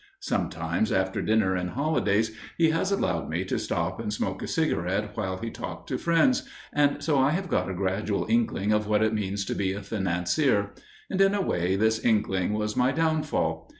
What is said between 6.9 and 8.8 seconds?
so I have got a gradual inkling